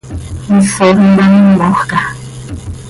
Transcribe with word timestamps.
¿Misoj 0.53 0.97
intamímojca? 1.09 1.97